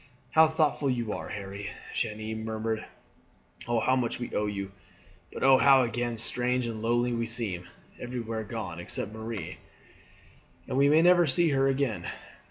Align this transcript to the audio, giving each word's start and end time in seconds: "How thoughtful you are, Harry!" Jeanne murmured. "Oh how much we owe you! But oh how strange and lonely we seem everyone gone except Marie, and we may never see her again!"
"How 0.31 0.47
thoughtful 0.47 0.89
you 0.89 1.13
are, 1.13 1.29
Harry!" 1.29 1.69
Jeanne 1.93 2.43
murmured. 2.43 2.85
"Oh 3.67 3.79
how 3.79 3.95
much 3.95 4.17
we 4.19 4.33
owe 4.33 4.47
you! 4.47 4.71
But 5.31 5.43
oh 5.43 5.59
how 5.59 5.85
strange 6.15 6.65
and 6.65 6.81
lonely 6.81 7.13
we 7.13 7.27
seem 7.27 7.67
everyone 7.99 8.47
gone 8.47 8.79
except 8.79 9.13
Marie, 9.13 9.59
and 10.67 10.75
we 10.75 10.89
may 10.89 11.03
never 11.03 11.27
see 11.27 11.49
her 11.49 11.67
again!" 11.67 12.09